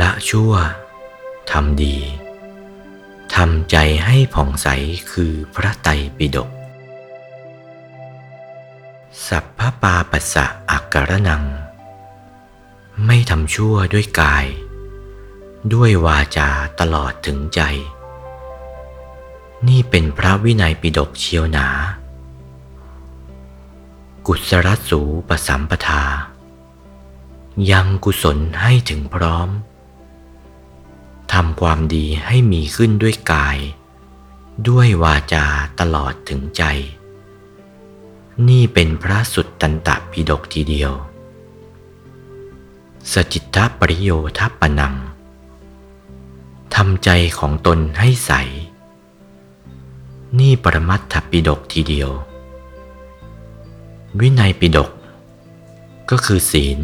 [0.00, 0.52] ละชั่ว
[1.50, 1.96] ทำดี
[3.34, 4.68] ทำใจให้ผ่องใส
[5.10, 6.50] คือพระไตรปิฎก
[9.26, 11.44] สัพพปาปัสสะอักกรนัง
[13.06, 14.46] ไม่ทำชั่วด้วยกาย
[15.72, 16.50] ด้วยวาจา
[16.80, 17.60] ตลอดถึงใจ
[19.68, 21.68] นี่เป็นพระวินัยปิฎกเชียวหนา
[24.26, 26.02] กุศลสูปสัมปทา
[27.70, 29.50] ยังกุศลให้ถึงพร้อม
[31.60, 33.58] ความดีให้มีขึ้นด้วยกาย
[34.68, 35.46] ด้วยวาจา
[35.80, 36.62] ตลอดถึงใจ
[38.48, 40.92] นี่เป็นพระสุตตันตปิฎกทีเดียว
[43.12, 44.94] สจิตตปริโยทัปนัง
[46.74, 48.32] ทำใจของตนให้ใส
[50.38, 52.10] นี่ปรมัตถปิฎกทีเดียว
[54.20, 54.90] วินัยปิฎก
[56.10, 56.78] ก็คือศีล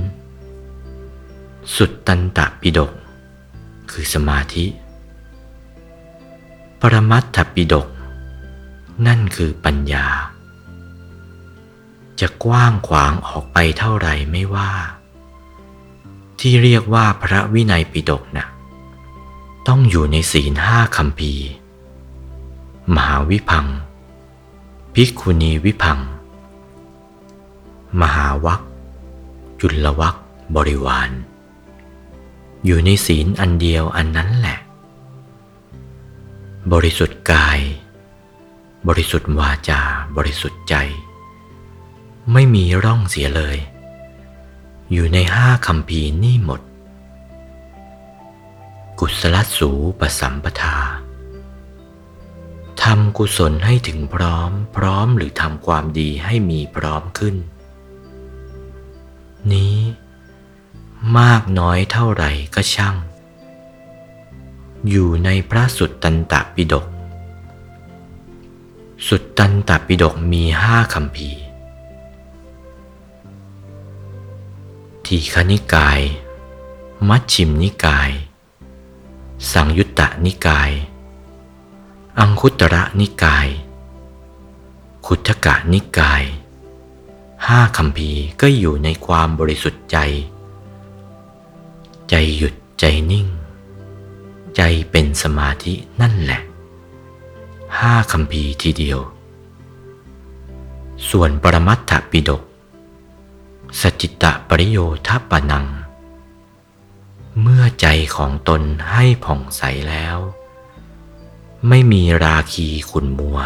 [1.74, 2.92] สุตตันตปิฎก
[3.92, 4.66] คือสมาธิ
[6.80, 7.88] ปรมัตถปิฎก
[9.06, 10.06] นั่นคือปัญญา
[12.20, 14.70] จะกว้างขวางออกไปเท่าไหร่ไม่ว่า
[16.40, 18.46] ที่เรียกว่าพระวินัยปิฎกนะ่ะ
[19.68, 21.32] ต้องอยู่ในศีลห้าคำพี
[22.94, 23.66] มหาวิพัง
[24.94, 25.98] ภิกขุณีวิพัง
[28.00, 28.60] มหาวัค
[29.60, 30.14] จุลวัค
[30.56, 31.10] บริวาร
[32.66, 34.58] อยู่ในศีลอันเดียวอันนั้นแหละ
[36.72, 37.60] บริสุทธิ์กาย
[38.88, 39.80] บริสุทธิ์วาจา
[40.16, 40.74] บริสุทธิ์ใจ
[42.32, 43.56] ไม่มีร่องเสียเลย
[44.92, 46.60] อยู่ในห้าคำพีนี่หมด
[48.98, 50.76] กุศลสูปสัมปทา
[52.82, 57.36] ทำกุศลให้ถึงพร้อม พร้อมหรือทำความดีให้มีพร้อมขึ้น
[59.52, 59.76] นี้
[61.18, 62.96] มากน้อยเท่าไหร่ก็ช่าง
[64.88, 66.86] อยู่ในพระสุตตันตปิฎก
[69.08, 71.30] สุตตันตปิฎกมีห้าคำพี
[75.06, 76.00] ทีคณิกาย
[77.08, 78.10] มัชชิมนิกาย
[79.52, 80.70] สังยุตตนิกาย
[82.18, 83.48] อังคุตระนิกาย
[85.06, 86.24] ขุทกะนิกาย
[87.46, 89.98] ห้าคำพีก็อยู่ในความบริสุทธิ์ใจ
[92.10, 93.26] ใจหยุดใจนิ่ง
[94.56, 96.40] ใจเป็นสมาธินั่นแหละ
[97.78, 98.98] ห้าคำพีทีเดียว
[101.10, 102.42] ส่วนปรมัตถปิฎก
[103.80, 105.66] สจิตตปริโยทัปปนัง
[107.40, 108.62] เมื่อใจของตน
[108.92, 110.18] ให้ผ่องใสแล้ว
[111.68, 113.38] ไม่มีราคีขุนมัว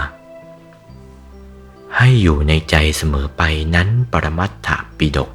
[1.97, 3.43] ให้อยู่ในใจเสมอไป
[3.75, 5.31] นั้นปรมัตถปิฎก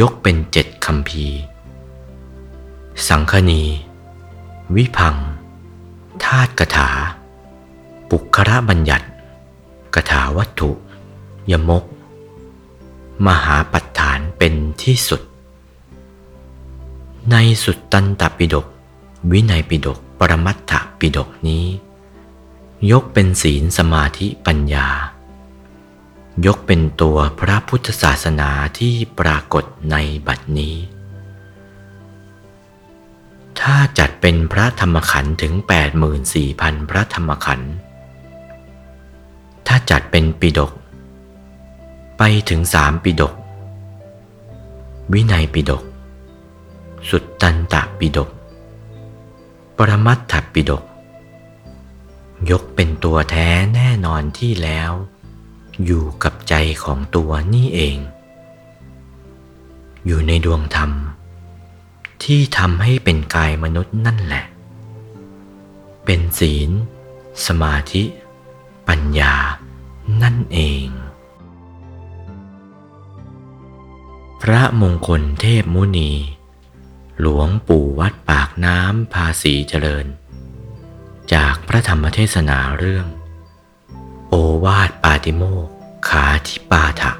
[0.00, 1.26] ยกเป็นเจ็ดคำพี
[3.08, 3.62] สังคณี
[4.76, 5.16] วิพัง
[6.24, 6.90] ธาตุกถา
[8.10, 9.06] ปุคระบัญญัติ
[9.94, 10.70] กถาวัตถุ
[11.50, 11.84] ยมก
[13.26, 15.20] มหาปัฏฐานเป็นที่สุด
[17.30, 18.66] ในสุดตันตปิฎก
[19.30, 21.66] วินัยปิฎกปรมัตถปิฎกนี้
[22.90, 24.88] ยกเป็นศีลสมาธิปัญญา
[26.46, 29.96] ยกเป็นตัวพระพุทธศาสนาที่ปรากฏใน
[30.26, 30.74] บัดนี้
[33.98, 35.52] จัดเป็นพระธรรมขันธ์ถึง
[36.22, 37.72] 84,000 พระธรรมขันธ์
[39.66, 40.72] ถ้าจัดเป็นปิฎก
[42.18, 43.34] ไปถึงสามปิฎก
[45.12, 45.84] วินัยปิฎก
[47.08, 48.30] สุตตันตะปิฎก
[49.76, 50.84] ปรมัตถปิฎก
[52.50, 54.90] ยกเป็นตัวแท้แน่นอนที่แล้ว
[55.84, 57.96] อยู่กับใจของตัวนี่เอง
[60.06, 60.90] อยู่ในดวงธรรม
[62.24, 64.44] ที่ทำให้เป็นกายมนุษย์นั่นแหละ
[66.04, 66.70] เป็นศีล
[67.46, 68.02] สมาธิ
[68.88, 69.34] ปัญญา
[70.22, 70.88] นั่นเอง
[74.42, 76.12] พระมงคลเทพมุนี
[77.20, 80.06] หลวงปู่วัดปากน้ำภาษีเจริญ
[81.34, 83.06] จากพระธรรมเทศนาเรื่อง
[84.28, 84.34] โอ
[84.64, 85.66] วาทปาติโมก
[86.08, 87.12] ขาทิปาถะ